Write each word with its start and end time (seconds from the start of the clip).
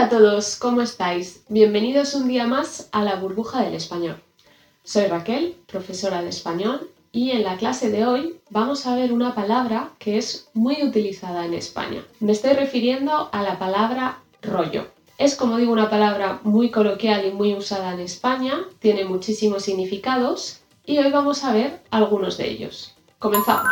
Hola 0.00 0.06
a 0.06 0.18
todos, 0.18 0.56
¿cómo 0.56 0.80
estáis? 0.80 1.44
Bienvenidos 1.50 2.14
un 2.14 2.26
día 2.26 2.46
más 2.46 2.88
a 2.90 3.04
la 3.04 3.16
burbuja 3.16 3.62
del 3.62 3.74
español. 3.74 4.16
Soy 4.82 5.04
Raquel, 5.08 5.56
profesora 5.66 6.22
de 6.22 6.30
español, 6.30 6.90
y 7.12 7.32
en 7.32 7.42
la 7.44 7.58
clase 7.58 7.90
de 7.90 8.06
hoy 8.06 8.40
vamos 8.48 8.86
a 8.86 8.94
ver 8.94 9.12
una 9.12 9.34
palabra 9.34 9.90
que 9.98 10.16
es 10.16 10.48
muy 10.54 10.82
utilizada 10.82 11.44
en 11.44 11.52
España. 11.52 12.02
Me 12.18 12.32
estoy 12.32 12.54
refiriendo 12.54 13.28
a 13.30 13.42
la 13.42 13.58
palabra 13.58 14.20
rollo. 14.40 14.86
Es 15.18 15.36
como 15.36 15.58
digo 15.58 15.70
una 15.70 15.90
palabra 15.90 16.40
muy 16.44 16.70
coloquial 16.70 17.26
y 17.26 17.32
muy 17.32 17.52
usada 17.52 17.92
en 17.92 18.00
España, 18.00 18.54
tiene 18.78 19.04
muchísimos 19.04 19.64
significados 19.64 20.60
y 20.86 20.96
hoy 20.96 21.10
vamos 21.10 21.44
a 21.44 21.52
ver 21.52 21.82
algunos 21.90 22.38
de 22.38 22.48
ellos. 22.48 22.94
Comenzamos. 23.18 23.68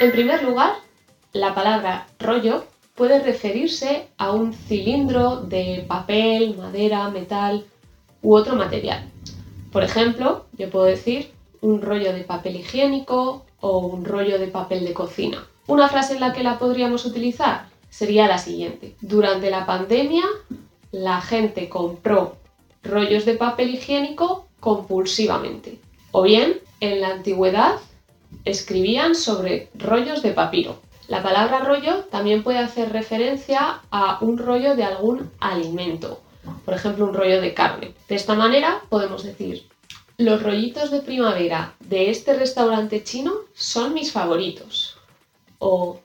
En 0.00 0.10
primer 0.10 0.42
lugar, 0.42 0.74
la 1.32 1.54
palabra 1.54 2.08
rollo 2.18 2.64
puede 2.94 3.22
referirse 3.22 4.08
a 4.18 4.32
un 4.32 4.52
cilindro 4.52 5.36
de 5.42 5.84
papel, 5.88 6.56
madera, 6.56 7.08
metal 7.10 7.64
u 8.22 8.34
otro 8.34 8.56
material. 8.56 9.10
Por 9.72 9.82
ejemplo, 9.82 10.46
yo 10.58 10.68
puedo 10.70 10.84
decir 10.84 11.30
un 11.60 11.80
rollo 11.80 12.12
de 12.12 12.24
papel 12.24 12.56
higiénico 12.56 13.46
o 13.60 13.78
un 13.78 14.04
rollo 14.04 14.38
de 14.38 14.48
papel 14.48 14.84
de 14.84 14.92
cocina. 14.92 15.46
Una 15.66 15.88
frase 15.88 16.14
en 16.14 16.20
la 16.20 16.32
que 16.32 16.42
la 16.42 16.58
podríamos 16.58 17.06
utilizar 17.06 17.66
sería 17.88 18.26
la 18.26 18.38
siguiente. 18.38 18.96
Durante 19.00 19.50
la 19.50 19.64
pandemia, 19.64 20.24
la 20.90 21.20
gente 21.20 21.68
compró 21.68 22.36
rollos 22.82 23.24
de 23.24 23.34
papel 23.34 23.74
higiénico 23.74 24.46
compulsivamente. 24.60 25.78
O 26.10 26.22
bien, 26.22 26.60
en 26.80 27.00
la 27.00 27.08
antigüedad, 27.08 27.76
escribían 28.44 29.14
sobre 29.14 29.70
rollos 29.74 30.22
de 30.22 30.32
papiro. 30.32 30.76
La 31.08 31.22
palabra 31.22 31.60
rollo 31.60 32.04
también 32.10 32.42
puede 32.42 32.58
hacer 32.58 32.92
referencia 32.92 33.80
a 33.90 34.18
un 34.20 34.38
rollo 34.38 34.76
de 34.76 34.84
algún 34.84 35.30
alimento, 35.40 36.20
por 36.64 36.74
ejemplo 36.74 37.06
un 37.06 37.14
rollo 37.14 37.40
de 37.40 37.54
carne. 37.54 37.94
De 38.08 38.14
esta 38.14 38.34
manera 38.34 38.82
podemos 38.88 39.24
decir, 39.24 39.66
los 40.18 40.42
rollitos 40.42 40.90
de 40.90 41.00
primavera 41.00 41.74
de 41.80 42.10
este 42.10 42.34
restaurante 42.34 43.02
chino 43.02 43.32
son 43.54 43.94
mis 43.94 44.12
favoritos. 44.12 44.96
O 45.58 46.00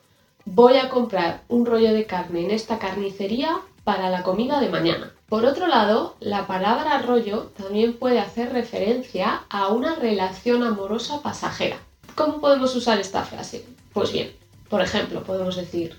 voy 0.45 0.77
a 0.77 0.89
comprar 0.89 1.43
un 1.47 1.65
rollo 1.65 1.93
de 1.93 2.05
carne 2.05 2.45
en 2.45 2.51
esta 2.51 2.79
carnicería 2.79 3.59
para 3.83 4.09
la 4.09 4.23
comida 4.23 4.59
de 4.59 4.69
mañana. 4.69 5.13
Por 5.29 5.45
otro 5.45 5.67
lado, 5.67 6.15
la 6.19 6.47
palabra 6.47 7.01
rollo 7.01 7.51
también 7.57 7.93
puede 7.93 8.19
hacer 8.19 8.51
referencia 8.53 9.43
a 9.49 9.67
una 9.67 9.95
relación 9.95 10.63
amorosa 10.63 11.21
pasajera. 11.21 11.77
¿Cómo 12.15 12.39
podemos 12.39 12.75
usar 12.75 12.99
esta 12.99 13.23
frase? 13.23 13.65
Pues 13.93 14.11
bien, 14.11 14.31
por 14.69 14.81
ejemplo, 14.81 15.23
podemos 15.23 15.55
decir, 15.55 15.95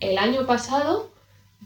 el 0.00 0.18
año 0.18 0.46
pasado 0.46 1.10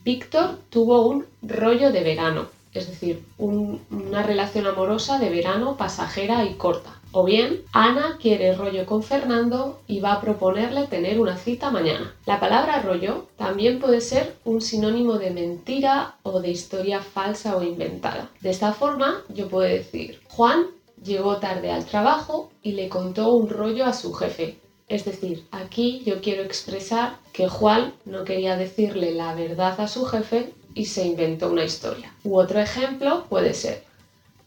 Víctor 0.05 0.59
tuvo 0.71 1.07
un 1.07 1.27
rollo 1.43 1.93
de 1.93 2.03
verano, 2.03 2.47
es 2.73 2.89
decir, 2.89 3.25
una 3.39 4.23
relación 4.23 4.67
amorosa 4.67 5.19
de 5.19 5.31
verano 5.31 5.77
pasajera 5.77 6.45
y 6.45 6.55
corta. 6.55 6.98
O 7.15 7.25
bien, 7.25 7.61
Ana 7.73 8.17
quiere 8.19 8.55
rollo 8.55 8.87
con 8.87 9.03
Fernando 9.03 9.83
y 9.87 10.01
va 10.01 10.15
a 10.15 10.20
proponerle 10.23 10.87
tener 10.87 11.20
una 11.20 11.37
cita 11.37 11.70
mañana. 11.70 12.15
La 12.25 12.41
palabra 12.41 12.81
rollo 12.81 13.27
también 13.37 13.81
puede 13.81 14.01
ser 14.01 14.35
un 14.47 14.63
sinónimo 14.63 15.19
de 15.19 15.31
mentira 15.31 16.17
o 16.23 16.41
de 16.41 16.51
historia 16.51 17.03
falsa 17.03 17.55
o 17.55 17.63
inventada. 17.63 18.31
De 18.41 18.48
esta 18.48 18.73
forma, 18.73 19.20
yo 19.29 19.48
puedo 19.48 19.69
decir, 19.69 20.20
Juan 20.31 20.65
llegó 21.05 21.37
tarde 21.37 21.70
al 21.70 21.85
trabajo 21.85 22.51
y 22.63 22.73
le 22.73 22.89
contó 22.89 23.35
un 23.35 23.51
rollo 23.51 23.85
a 23.85 23.93
su 23.93 24.15
jefe. 24.15 24.57
Es 24.93 25.07
decir, 25.07 25.47
aquí 25.53 26.03
yo 26.05 26.21
quiero 26.21 26.43
expresar 26.43 27.17
que 27.33 27.48
Juan 27.48 27.95
no 28.05 28.25
quería 28.25 28.59
decirle 28.59 29.12
la 29.12 29.35
verdad 29.35 29.81
a 29.81 29.89
su 29.89 30.05
jefe 30.05 30.53
y 30.75 30.85
se 30.85 31.07
inventó 31.07 31.48
una 31.48 31.65
historia. 31.65 32.12
U 32.25 32.37
otro 32.39 32.61
ejemplo 32.61 33.25
puede 33.31 33.55
ser, 33.55 33.85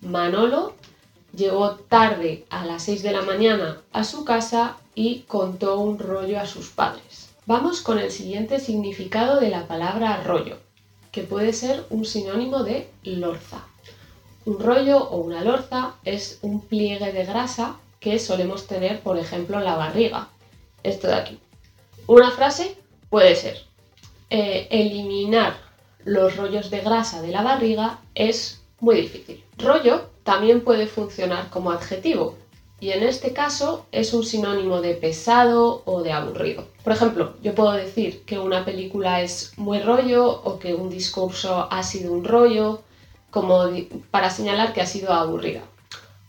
Manolo 0.02 0.76
llegó 1.36 1.72
tarde 1.72 2.46
a 2.52 2.64
las 2.64 2.84
6 2.84 3.02
de 3.02 3.12
la 3.12 3.24
mañana 3.24 3.82
a 3.92 4.04
su 4.04 4.24
casa 4.24 4.78
y 4.94 5.22
contó 5.22 5.80
un 5.80 5.98
rollo 5.98 6.40
a 6.40 6.46
sus 6.46 6.70
padres. 6.70 7.30
Vamos 7.48 7.82
con 7.82 7.98
el 7.98 8.12
siguiente 8.12 8.60
significado 8.60 9.40
de 9.40 9.50
la 9.50 9.66
palabra 9.66 10.22
rollo, 10.22 10.60
que 11.12 11.24
puede 11.24 11.54
ser 11.54 11.86
un 11.90 12.06
sinónimo 12.06 12.62
de 12.64 12.88
lorza. 13.04 13.66
Un 14.46 14.60
rollo 14.60 15.10
o 15.10 15.18
una 15.18 15.44
lorza 15.44 15.96
es 16.04 16.38
un 16.44 16.62
pliegue 16.62 17.12
de 17.12 17.26
grasa 17.26 17.78
que 18.00 18.20
solemos 18.20 18.68
tener, 18.68 19.00
por 19.02 19.18
ejemplo, 19.18 19.58
en 19.58 19.64
la 19.64 19.76
barriga 19.76 20.30
esto 20.86 21.08
de 21.08 21.16
aquí. 21.16 21.40
Una 22.08 22.32
frase 22.32 22.78
puede 23.10 23.36
ser, 23.36 23.58
eh, 24.30 24.68
eliminar 24.70 25.58
los 26.04 26.36
rollos 26.38 26.70
de 26.70 26.82
grasa 26.82 27.22
de 27.22 27.30
la 27.30 27.42
barriga 27.42 28.00
es 28.14 28.62
muy 28.80 28.96
difícil. 29.02 29.44
Rollo 29.58 30.10
también 30.24 30.62
puede 30.64 30.88
funcionar 30.88 31.50
como 31.50 31.72
adjetivo 31.72 32.36
y 32.80 32.92
en 32.92 33.04
este 33.04 33.34
caso 33.34 33.86
es 33.92 34.14
un 34.14 34.24
sinónimo 34.24 34.82
de 34.82 34.96
pesado 34.96 35.82
o 35.86 36.04
de 36.04 36.12
aburrido. 36.12 36.68
Por 36.84 36.94
ejemplo, 36.94 37.36
yo 37.42 37.56
puedo 37.56 37.72
decir 37.72 38.24
que 38.26 38.38
una 38.38 38.66
película 38.66 39.22
es 39.22 39.54
muy 39.58 39.80
rollo 39.80 40.30
o 40.30 40.60
que 40.60 40.74
un 40.74 40.90
discurso 40.90 41.68
ha 41.72 41.84
sido 41.84 42.12
un 42.12 42.26
rollo 42.26 42.82
como 43.32 43.64
para 44.12 44.30
señalar 44.30 44.74
que 44.74 44.82
ha 44.82 44.86
sido 44.86 45.14
aburrida. 45.14 45.62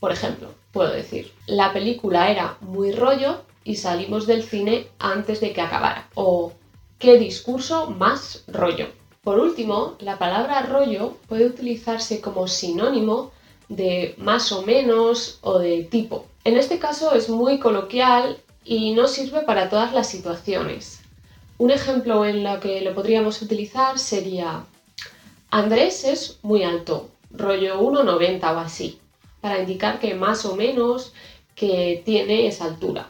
Por 0.00 0.12
ejemplo, 0.12 0.48
puedo 0.72 0.90
decir, 0.90 1.32
la 1.46 1.72
película 1.72 2.30
era 2.30 2.56
muy 2.60 2.92
rollo 2.92 3.40
y 3.66 3.74
salimos 3.74 4.28
del 4.28 4.44
cine 4.44 4.86
antes 5.00 5.40
de 5.40 5.52
que 5.52 5.60
acabara. 5.60 6.08
O 6.14 6.52
qué 7.00 7.18
discurso 7.18 7.90
más 7.90 8.44
rollo. 8.46 8.86
Por 9.22 9.40
último, 9.40 9.96
la 9.98 10.18
palabra 10.18 10.62
rollo 10.62 11.16
puede 11.28 11.46
utilizarse 11.46 12.20
como 12.20 12.46
sinónimo 12.46 13.32
de 13.68 14.14
más 14.18 14.52
o 14.52 14.62
menos 14.62 15.40
o 15.42 15.58
de 15.58 15.82
tipo. 15.82 16.26
En 16.44 16.56
este 16.56 16.78
caso 16.78 17.12
es 17.12 17.28
muy 17.28 17.58
coloquial 17.58 18.38
y 18.64 18.94
no 18.94 19.08
sirve 19.08 19.40
para 19.40 19.68
todas 19.68 19.92
las 19.92 20.08
situaciones. 20.08 21.00
Un 21.58 21.72
ejemplo 21.72 22.24
en 22.24 22.44
lo 22.44 22.60
que 22.60 22.80
lo 22.82 22.94
podríamos 22.94 23.42
utilizar 23.42 23.98
sería 23.98 24.64
Andrés 25.50 26.04
es 26.04 26.38
muy 26.42 26.62
alto, 26.62 27.08
rollo 27.32 27.80
1,90 27.80 28.42
o 28.54 28.58
así, 28.60 29.00
para 29.40 29.58
indicar 29.58 29.98
que 29.98 30.14
más 30.14 30.44
o 30.44 30.54
menos 30.54 31.12
que 31.56 32.02
tiene 32.04 32.46
esa 32.46 32.66
altura. 32.66 33.08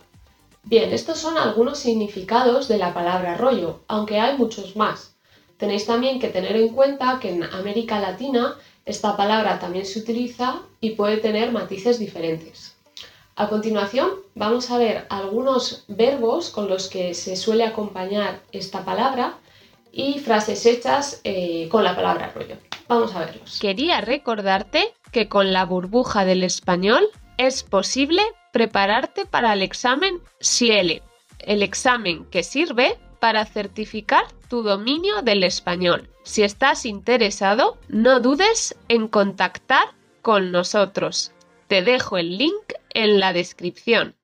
Bien, 0.68 0.92
estos 0.92 1.18
son 1.20 1.38
algunos 1.38 1.78
significados 1.78 2.66
de 2.66 2.76
la 2.76 2.92
palabra 2.92 3.36
rollo, 3.36 3.82
aunque 3.86 4.18
hay 4.18 4.36
muchos 4.36 4.74
más. 4.74 5.14
Tenéis 5.58 5.86
también 5.86 6.18
que 6.18 6.26
tener 6.26 6.56
en 6.56 6.70
cuenta 6.70 7.20
que 7.20 7.30
en 7.30 7.44
América 7.44 8.00
Latina 8.00 8.56
esta 8.84 9.16
palabra 9.16 9.60
también 9.60 9.86
se 9.86 10.00
utiliza 10.00 10.56
y 10.80 10.90
puede 10.90 11.18
tener 11.18 11.52
matices 11.52 12.00
diferentes. 12.00 12.74
A 13.36 13.48
continuación 13.48 14.10
vamos 14.34 14.68
a 14.72 14.78
ver 14.78 15.06
algunos 15.08 15.84
verbos 15.86 16.50
con 16.50 16.68
los 16.68 16.88
que 16.88 17.14
se 17.14 17.36
suele 17.36 17.62
acompañar 17.62 18.40
esta 18.50 18.84
palabra 18.84 19.34
y 19.92 20.18
frases 20.18 20.66
hechas 20.66 21.20
eh, 21.22 21.68
con 21.70 21.84
la 21.84 21.94
palabra 21.94 22.32
rollo. 22.34 22.56
Vamos 22.88 23.14
a 23.14 23.20
verlos. 23.20 23.60
Quería 23.60 24.00
recordarte 24.00 24.92
que 25.12 25.28
con 25.28 25.52
la 25.52 25.64
burbuja 25.64 26.24
del 26.24 26.42
español 26.42 27.08
es 27.38 27.62
posible 27.62 28.22
prepararte 28.56 29.26
para 29.26 29.52
el 29.52 29.60
examen 29.60 30.18
SIELE, 30.40 31.02
el 31.40 31.62
examen 31.62 32.24
que 32.30 32.42
sirve 32.42 32.96
para 33.20 33.44
certificar 33.44 34.24
tu 34.48 34.62
dominio 34.62 35.20
del 35.20 35.44
español. 35.44 36.08
Si 36.22 36.42
estás 36.42 36.86
interesado, 36.86 37.76
no 37.88 38.18
dudes 38.20 38.74
en 38.88 39.08
contactar 39.08 39.88
con 40.22 40.52
nosotros. 40.52 41.32
Te 41.68 41.82
dejo 41.82 42.16
el 42.16 42.38
link 42.38 42.72
en 42.94 43.20
la 43.20 43.34
descripción. 43.34 44.14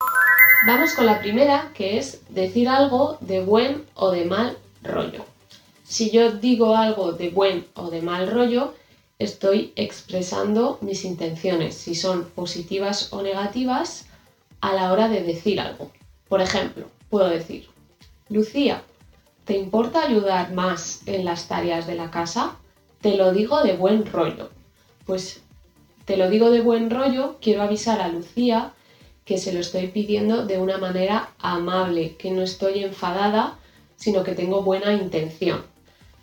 Vamos 0.65 0.93
con 0.93 1.05
la 1.05 1.19
primera, 1.19 1.69
que 1.75 1.99
es 1.99 2.23
decir 2.33 2.67
algo 2.67 3.19
de 3.21 3.41
buen 3.41 3.85
o 3.93 4.09
de 4.09 4.25
mal 4.25 4.57
rollo. 4.81 5.23
Si 5.83 6.09
yo 6.09 6.31
digo 6.31 6.75
algo 6.75 7.11
de 7.11 7.29
buen 7.29 7.67
o 7.75 7.91
de 7.91 8.01
mal 8.01 8.31
rollo, 8.31 8.73
estoy 9.19 9.73
expresando 9.75 10.79
mis 10.81 11.05
intenciones, 11.05 11.75
si 11.75 11.93
son 11.93 12.25
positivas 12.31 13.13
o 13.13 13.21
negativas, 13.21 14.07
a 14.63 14.71
la 14.71 14.93
hora 14.93 15.09
de 15.09 15.21
decir 15.21 15.59
algo. 15.59 15.91
Por 16.29 16.41
ejemplo, 16.41 16.87
puedo 17.09 17.27
decir, 17.27 17.67
Lucía, 18.29 18.81
¿te 19.43 19.57
importa 19.57 20.05
ayudar 20.05 20.53
más 20.53 21.01
en 21.05 21.25
las 21.25 21.49
tareas 21.49 21.85
de 21.85 21.95
la 21.95 22.09
casa? 22.09 22.55
Te 23.01 23.17
lo 23.17 23.33
digo 23.33 23.61
de 23.61 23.75
buen 23.75 24.05
rollo. 24.05 24.49
Pues 25.05 25.41
te 26.05 26.15
lo 26.15 26.29
digo 26.29 26.49
de 26.49 26.61
buen 26.61 26.89
rollo, 26.89 27.35
quiero 27.41 27.61
avisar 27.61 27.99
a 27.99 28.07
Lucía 28.07 28.71
que 29.25 29.37
se 29.37 29.51
lo 29.51 29.59
estoy 29.59 29.87
pidiendo 29.87 30.45
de 30.45 30.57
una 30.59 30.77
manera 30.77 31.31
amable, 31.39 32.15
que 32.15 32.31
no 32.31 32.41
estoy 32.41 32.85
enfadada, 32.85 33.59
sino 33.97 34.23
que 34.23 34.33
tengo 34.33 34.63
buena 34.63 34.93
intención. 34.93 35.61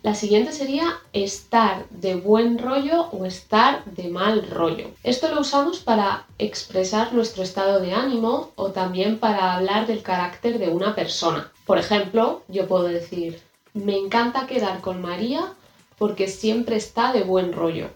La 0.03 0.15
siguiente 0.15 0.51
sería 0.51 0.99
estar 1.13 1.87
de 1.91 2.15
buen 2.15 2.57
rollo 2.57 3.09
o 3.11 3.25
estar 3.25 3.85
de 3.85 4.09
mal 4.09 4.47
rollo. 4.49 4.87
Esto 5.03 5.31
lo 5.33 5.41
usamos 5.41 5.79
para 5.79 6.25
expresar 6.39 7.13
nuestro 7.13 7.43
estado 7.43 7.79
de 7.79 7.93
ánimo 7.93 8.49
o 8.55 8.71
también 8.71 9.19
para 9.19 9.53
hablar 9.53 9.85
del 9.85 10.01
carácter 10.01 10.57
de 10.57 10.69
una 10.69 10.95
persona. 10.95 11.51
Por 11.67 11.77
ejemplo, 11.77 12.41
yo 12.47 12.67
puedo 12.67 12.85
decir, 12.85 13.41
me 13.75 13.95
encanta 13.95 14.47
quedar 14.47 14.81
con 14.81 15.01
María 15.01 15.53
porque 15.99 16.27
siempre 16.27 16.77
está 16.77 17.13
de 17.13 17.21
buen 17.21 17.53
rollo. 17.53 17.91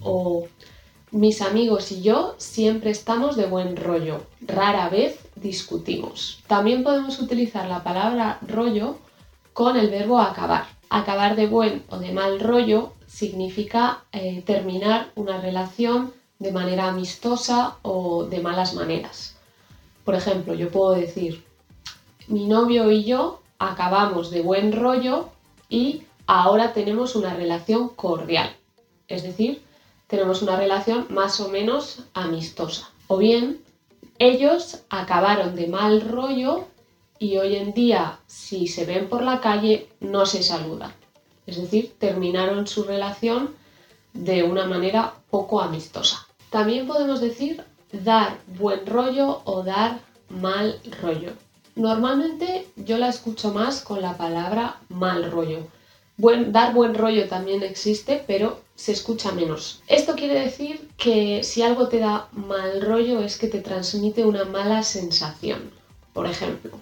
O 0.00 0.46
mis 1.10 1.42
amigos 1.42 1.90
y 1.90 2.02
yo 2.02 2.36
siempre 2.38 2.92
estamos 2.92 3.34
de 3.34 3.46
buen 3.46 3.76
rollo. 3.76 4.22
Rara 4.42 4.88
vez 4.90 5.18
discutimos. 5.34 6.40
También 6.46 6.84
podemos 6.84 7.18
utilizar 7.18 7.66
la 7.66 7.82
palabra 7.82 8.38
rollo 8.42 8.96
con 9.52 9.76
el 9.76 9.90
verbo 9.90 10.20
acabar. 10.20 10.66
Acabar 10.94 11.36
de 11.36 11.46
buen 11.46 11.82
o 11.88 11.96
de 11.96 12.12
mal 12.12 12.38
rollo 12.38 12.92
significa 13.06 14.04
eh, 14.12 14.42
terminar 14.44 15.10
una 15.14 15.40
relación 15.40 16.12
de 16.38 16.52
manera 16.52 16.86
amistosa 16.88 17.76
o 17.80 18.24
de 18.24 18.42
malas 18.42 18.74
maneras. 18.74 19.34
Por 20.04 20.14
ejemplo, 20.14 20.52
yo 20.52 20.70
puedo 20.70 20.92
decir, 20.92 21.42
mi 22.28 22.46
novio 22.46 22.90
y 22.90 23.04
yo 23.04 23.40
acabamos 23.58 24.30
de 24.30 24.42
buen 24.42 24.70
rollo 24.70 25.30
y 25.70 26.02
ahora 26.26 26.74
tenemos 26.74 27.16
una 27.16 27.32
relación 27.32 27.88
cordial. 27.88 28.54
Es 29.08 29.22
decir, 29.22 29.62
tenemos 30.08 30.42
una 30.42 30.56
relación 30.56 31.06
más 31.08 31.40
o 31.40 31.48
menos 31.48 32.00
amistosa. 32.12 32.90
O 33.06 33.16
bien, 33.16 33.62
ellos 34.18 34.80
acabaron 34.90 35.56
de 35.56 35.68
mal 35.68 36.02
rollo 36.02 36.66
y 37.22 37.38
hoy 37.38 37.54
en 37.54 37.72
día, 37.72 38.18
si 38.26 38.66
se 38.66 38.84
ven 38.84 39.08
por 39.08 39.22
la 39.22 39.40
calle, 39.40 39.86
no 40.00 40.26
se 40.26 40.42
saludan. 40.42 40.92
Es 41.46 41.56
decir, 41.56 41.94
terminaron 41.96 42.66
su 42.66 42.82
relación 42.82 43.54
de 44.12 44.42
una 44.42 44.66
manera 44.66 45.14
poco 45.30 45.60
amistosa. 45.60 46.26
También 46.50 46.84
podemos 46.84 47.20
decir 47.20 47.62
dar 47.92 48.38
buen 48.58 48.84
rollo 48.86 49.40
o 49.44 49.62
dar 49.62 50.00
mal 50.30 50.80
rollo. 51.00 51.30
Normalmente 51.76 52.66
yo 52.74 52.98
la 52.98 53.08
escucho 53.08 53.52
más 53.52 53.82
con 53.82 54.02
la 54.02 54.16
palabra 54.16 54.80
mal 54.88 55.30
rollo. 55.30 55.68
dar 56.16 56.74
buen 56.74 56.96
rollo 56.96 57.28
también 57.28 57.62
existe, 57.62 58.24
pero 58.26 58.62
se 58.74 58.90
escucha 58.90 59.30
menos. 59.30 59.80
Esto 59.86 60.16
quiere 60.16 60.40
decir 60.40 60.88
que 60.96 61.44
si 61.44 61.62
algo 61.62 61.86
te 61.86 62.00
da 62.00 62.26
mal 62.32 62.82
rollo 62.82 63.20
es 63.20 63.38
que 63.38 63.46
te 63.46 63.60
transmite 63.60 64.24
una 64.24 64.44
mala 64.44 64.82
sensación. 64.82 65.70
Por 66.12 66.26
ejemplo, 66.26 66.72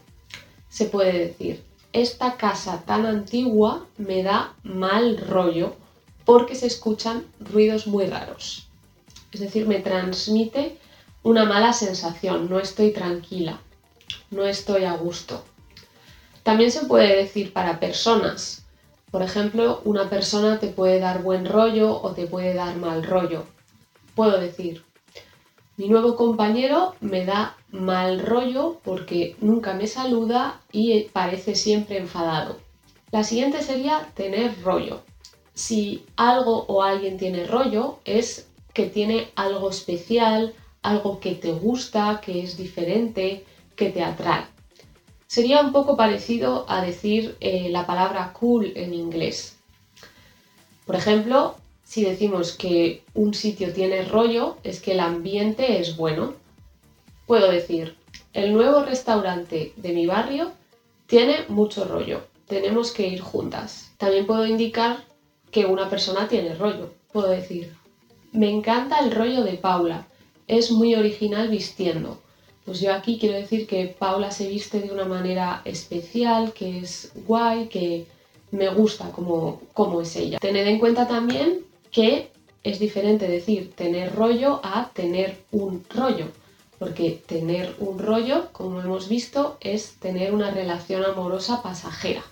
se 0.70 0.86
puede 0.86 1.12
decir, 1.12 1.62
esta 1.92 2.36
casa 2.36 2.82
tan 2.86 3.04
antigua 3.04 3.86
me 3.98 4.22
da 4.22 4.54
mal 4.62 5.18
rollo 5.18 5.74
porque 6.24 6.54
se 6.54 6.68
escuchan 6.68 7.26
ruidos 7.40 7.86
muy 7.88 8.06
raros. 8.06 8.68
Es 9.32 9.40
decir, 9.40 9.66
me 9.66 9.80
transmite 9.80 10.78
una 11.22 11.44
mala 11.44 11.72
sensación, 11.72 12.48
no 12.48 12.60
estoy 12.60 12.92
tranquila, 12.92 13.60
no 14.30 14.46
estoy 14.46 14.84
a 14.84 14.92
gusto. 14.92 15.42
También 16.44 16.70
se 16.70 16.86
puede 16.86 17.16
decir 17.16 17.52
para 17.52 17.80
personas. 17.80 18.64
Por 19.10 19.22
ejemplo, 19.22 19.82
una 19.84 20.08
persona 20.08 20.60
te 20.60 20.68
puede 20.68 21.00
dar 21.00 21.22
buen 21.22 21.44
rollo 21.44 22.00
o 22.00 22.12
te 22.12 22.26
puede 22.26 22.54
dar 22.54 22.76
mal 22.76 23.02
rollo. 23.02 23.44
Puedo 24.14 24.38
decir, 24.40 24.84
mi 25.80 25.88
nuevo 25.88 26.14
compañero 26.14 26.94
me 27.00 27.24
da 27.24 27.56
mal 27.70 28.20
rollo 28.20 28.80
porque 28.84 29.34
nunca 29.40 29.72
me 29.72 29.86
saluda 29.86 30.60
y 30.70 31.04
parece 31.04 31.54
siempre 31.54 31.96
enfadado. 31.96 32.58
La 33.10 33.24
siguiente 33.24 33.62
sería 33.62 34.06
tener 34.14 34.62
rollo. 34.62 35.00
Si 35.54 36.04
algo 36.16 36.66
o 36.68 36.82
alguien 36.82 37.16
tiene 37.16 37.44
rollo 37.44 37.98
es 38.04 38.46
que 38.74 38.90
tiene 38.90 39.30
algo 39.36 39.70
especial, 39.70 40.52
algo 40.82 41.18
que 41.18 41.34
te 41.34 41.52
gusta, 41.52 42.20
que 42.22 42.42
es 42.42 42.58
diferente, 42.58 43.46
que 43.74 43.88
te 43.88 44.02
atrae. 44.02 44.44
Sería 45.28 45.62
un 45.62 45.72
poco 45.72 45.96
parecido 45.96 46.66
a 46.68 46.82
decir 46.82 47.38
eh, 47.40 47.70
la 47.70 47.86
palabra 47.86 48.34
cool 48.38 48.74
en 48.76 48.92
inglés. 48.92 49.56
Por 50.84 50.96
ejemplo, 50.96 51.54
si 51.90 52.04
decimos 52.04 52.52
que 52.52 53.02
un 53.14 53.34
sitio 53.34 53.72
tiene 53.72 54.04
rollo, 54.04 54.58
es 54.62 54.80
que 54.80 54.92
el 54.92 55.00
ambiente 55.00 55.80
es 55.80 55.96
bueno. 55.96 56.34
Puedo 57.26 57.50
decir, 57.50 57.96
el 58.32 58.52
nuevo 58.52 58.84
restaurante 58.84 59.72
de 59.74 59.92
mi 59.92 60.06
barrio 60.06 60.52
tiene 61.08 61.38
mucho 61.48 61.84
rollo. 61.86 62.22
Tenemos 62.46 62.92
que 62.92 63.08
ir 63.08 63.20
juntas. 63.20 63.90
También 63.98 64.24
puedo 64.24 64.46
indicar 64.46 65.02
que 65.50 65.66
una 65.66 65.90
persona 65.90 66.28
tiene 66.28 66.54
rollo. 66.54 66.92
Puedo 67.12 67.28
decir, 67.28 67.74
me 68.30 68.48
encanta 68.48 69.00
el 69.00 69.10
rollo 69.10 69.42
de 69.42 69.54
Paula. 69.54 70.06
Es 70.46 70.70
muy 70.70 70.94
original 70.94 71.48
vistiendo. 71.48 72.20
Pues 72.64 72.78
yo 72.78 72.94
aquí 72.94 73.18
quiero 73.18 73.34
decir 73.34 73.66
que 73.66 73.88
Paula 73.88 74.30
se 74.30 74.46
viste 74.46 74.78
de 74.78 74.92
una 74.92 75.06
manera 75.06 75.62
especial, 75.64 76.52
que 76.52 76.78
es 76.78 77.10
guay, 77.26 77.66
que 77.66 78.06
me 78.52 78.68
gusta 78.68 79.10
como, 79.10 79.60
como 79.72 80.02
es 80.02 80.14
ella. 80.14 80.38
Tened 80.38 80.68
en 80.68 80.78
cuenta 80.78 81.08
también 81.08 81.68
que 81.90 82.30
es 82.62 82.78
diferente 82.78 83.26
decir 83.26 83.72
tener 83.74 84.14
rollo 84.14 84.60
a 84.62 84.90
tener 84.90 85.38
un 85.50 85.84
rollo, 85.94 86.26
porque 86.78 87.22
tener 87.26 87.74
un 87.78 87.98
rollo, 87.98 88.48
como 88.52 88.80
hemos 88.80 89.08
visto, 89.08 89.56
es 89.60 89.94
tener 89.94 90.34
una 90.34 90.50
relación 90.50 91.04
amorosa 91.04 91.62
pasajera. 91.62 92.22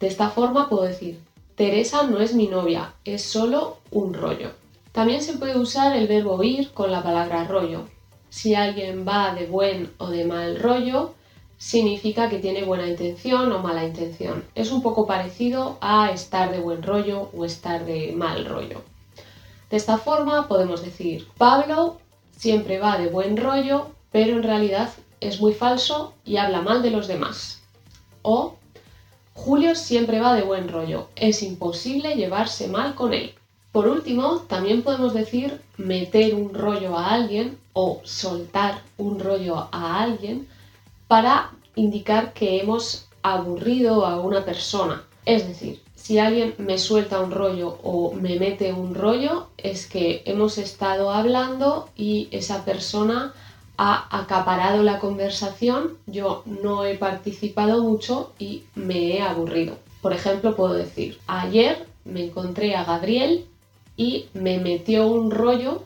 De 0.00 0.08
esta 0.08 0.30
forma 0.30 0.68
puedo 0.68 0.82
decir, 0.82 1.18
Teresa 1.54 2.04
no 2.04 2.18
es 2.20 2.34
mi 2.34 2.48
novia, 2.48 2.94
es 3.04 3.22
solo 3.22 3.78
un 3.90 4.14
rollo. 4.14 4.50
También 4.90 5.22
se 5.22 5.34
puede 5.34 5.58
usar 5.58 5.96
el 5.96 6.06
verbo 6.06 6.42
ir 6.42 6.70
con 6.72 6.90
la 6.90 7.02
palabra 7.02 7.44
rollo. 7.44 7.86
Si 8.30 8.54
alguien 8.54 9.06
va 9.06 9.34
de 9.34 9.46
buen 9.46 9.92
o 9.98 10.08
de 10.10 10.24
mal 10.24 10.58
rollo, 10.58 11.14
significa 11.62 12.28
que 12.28 12.40
tiene 12.40 12.64
buena 12.64 12.88
intención 12.88 13.52
o 13.52 13.60
mala 13.60 13.84
intención. 13.84 14.44
Es 14.56 14.72
un 14.72 14.82
poco 14.82 15.06
parecido 15.06 15.78
a 15.80 16.10
estar 16.10 16.50
de 16.50 16.58
buen 16.58 16.82
rollo 16.82 17.30
o 17.32 17.44
estar 17.44 17.84
de 17.84 18.12
mal 18.16 18.44
rollo. 18.46 18.82
De 19.70 19.76
esta 19.76 19.96
forma 19.96 20.48
podemos 20.48 20.82
decir, 20.82 21.28
Pablo 21.38 22.00
siempre 22.36 22.80
va 22.80 22.98
de 22.98 23.06
buen 23.06 23.36
rollo, 23.36 23.92
pero 24.10 24.38
en 24.38 24.42
realidad 24.42 24.90
es 25.20 25.40
muy 25.40 25.54
falso 25.54 26.14
y 26.24 26.38
habla 26.38 26.62
mal 26.62 26.82
de 26.82 26.90
los 26.90 27.06
demás. 27.06 27.62
O 28.22 28.56
Julio 29.32 29.76
siempre 29.76 30.18
va 30.18 30.34
de 30.34 30.42
buen 30.42 30.66
rollo, 30.66 31.10
es 31.14 31.44
imposible 31.44 32.16
llevarse 32.16 32.66
mal 32.66 32.96
con 32.96 33.14
él. 33.14 33.34
Por 33.70 33.86
último, 33.86 34.38
también 34.48 34.82
podemos 34.82 35.14
decir 35.14 35.62
meter 35.76 36.34
un 36.34 36.54
rollo 36.54 36.98
a 36.98 37.12
alguien 37.12 37.56
o 37.72 38.00
soltar 38.02 38.82
un 38.98 39.20
rollo 39.20 39.68
a 39.70 40.02
alguien 40.02 40.48
para 41.12 41.50
indicar 41.74 42.32
que 42.32 42.58
hemos 42.58 43.06
aburrido 43.22 44.06
a 44.06 44.18
una 44.18 44.46
persona. 44.46 45.04
Es 45.26 45.46
decir, 45.46 45.82
si 45.94 46.18
alguien 46.18 46.54
me 46.56 46.78
suelta 46.78 47.20
un 47.20 47.32
rollo 47.32 47.78
o 47.82 48.14
me 48.14 48.38
mete 48.38 48.72
un 48.72 48.94
rollo, 48.94 49.48
es 49.58 49.86
que 49.86 50.22
hemos 50.24 50.56
estado 50.56 51.10
hablando 51.10 51.90
y 51.94 52.28
esa 52.30 52.64
persona 52.64 53.34
ha 53.76 54.08
acaparado 54.22 54.82
la 54.82 55.00
conversación, 55.00 55.98
yo 56.06 56.44
no 56.46 56.86
he 56.86 56.94
participado 56.94 57.82
mucho 57.82 58.32
y 58.38 58.62
me 58.74 59.14
he 59.14 59.20
aburrido. 59.20 59.76
Por 60.00 60.14
ejemplo, 60.14 60.56
puedo 60.56 60.72
decir, 60.72 61.18
ayer 61.26 61.86
me 62.06 62.24
encontré 62.24 62.74
a 62.74 62.84
Gabriel 62.84 63.44
y 63.98 64.28
me 64.32 64.60
metió 64.60 65.08
un 65.08 65.30
rollo 65.30 65.82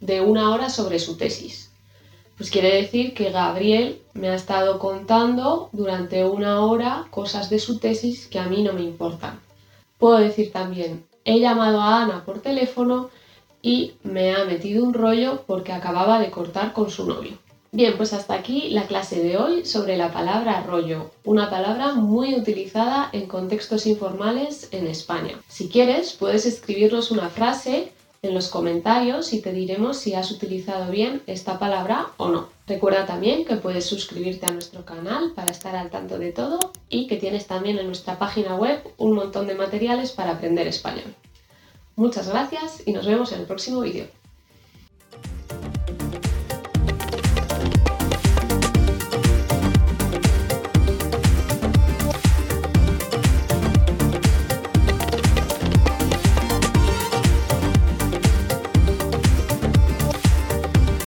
de 0.00 0.22
una 0.22 0.54
hora 0.54 0.70
sobre 0.70 0.98
su 1.00 1.18
tesis. 1.18 1.69
Pues 2.40 2.50
quiere 2.50 2.74
decir 2.80 3.12
que 3.12 3.32
Gabriel 3.32 4.00
me 4.14 4.30
ha 4.30 4.34
estado 4.34 4.78
contando 4.78 5.68
durante 5.72 6.24
una 6.24 6.64
hora 6.64 7.06
cosas 7.10 7.50
de 7.50 7.58
su 7.58 7.78
tesis 7.78 8.28
que 8.28 8.38
a 8.38 8.46
mí 8.46 8.62
no 8.62 8.72
me 8.72 8.80
importan. 8.80 9.38
Puedo 9.98 10.16
decir 10.16 10.50
también, 10.50 11.04
he 11.26 11.38
llamado 11.38 11.82
a 11.82 12.00
Ana 12.00 12.24
por 12.24 12.40
teléfono 12.40 13.10
y 13.60 13.92
me 14.04 14.34
ha 14.34 14.46
metido 14.46 14.82
un 14.82 14.94
rollo 14.94 15.44
porque 15.46 15.74
acababa 15.74 16.18
de 16.18 16.30
cortar 16.30 16.72
con 16.72 16.90
su 16.90 17.06
novio. 17.06 17.32
Bien, 17.72 17.92
pues 17.98 18.14
hasta 18.14 18.32
aquí 18.32 18.70
la 18.70 18.86
clase 18.86 19.22
de 19.22 19.36
hoy 19.36 19.66
sobre 19.66 19.98
la 19.98 20.10
palabra 20.10 20.62
rollo, 20.62 21.10
una 21.24 21.50
palabra 21.50 21.92
muy 21.92 22.34
utilizada 22.34 23.10
en 23.12 23.26
contextos 23.26 23.86
informales 23.86 24.68
en 24.72 24.86
España. 24.86 25.38
Si 25.46 25.68
quieres, 25.68 26.14
puedes 26.14 26.46
escribirnos 26.46 27.10
una 27.10 27.28
frase 27.28 27.92
en 28.22 28.34
los 28.34 28.48
comentarios 28.48 29.32
y 29.32 29.40
te 29.40 29.52
diremos 29.52 29.96
si 29.96 30.14
has 30.14 30.30
utilizado 30.30 30.90
bien 30.90 31.22
esta 31.26 31.58
palabra 31.58 32.08
o 32.18 32.28
no. 32.28 32.48
Recuerda 32.66 33.06
también 33.06 33.46
que 33.46 33.56
puedes 33.56 33.86
suscribirte 33.86 34.44
a 34.44 34.50
nuestro 34.50 34.84
canal 34.84 35.32
para 35.34 35.50
estar 35.50 35.74
al 35.74 35.88
tanto 35.88 36.18
de 36.18 36.30
todo 36.30 36.58
y 36.90 37.06
que 37.06 37.16
tienes 37.16 37.46
también 37.46 37.78
en 37.78 37.86
nuestra 37.86 38.18
página 38.18 38.56
web 38.56 38.82
un 38.98 39.14
montón 39.14 39.46
de 39.46 39.54
materiales 39.54 40.12
para 40.12 40.32
aprender 40.32 40.66
español. 40.66 41.14
Muchas 41.96 42.28
gracias 42.28 42.82
y 42.84 42.92
nos 42.92 43.06
vemos 43.06 43.32
en 43.32 43.40
el 43.40 43.46
próximo 43.46 43.80
vídeo. 43.80 44.06